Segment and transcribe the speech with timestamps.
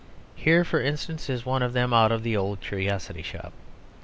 [0.33, 3.53] Here for instance is one of them out of The Old Curiosity Shop.